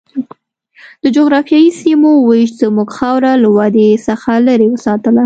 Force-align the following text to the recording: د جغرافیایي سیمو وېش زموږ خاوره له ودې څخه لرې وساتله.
د 1.03 1.05
جغرافیایي 1.15 1.71
سیمو 1.81 2.11
وېش 2.27 2.49
زموږ 2.61 2.89
خاوره 2.97 3.31
له 3.43 3.49
ودې 3.57 3.89
څخه 4.07 4.31
لرې 4.47 4.67
وساتله. 4.71 5.19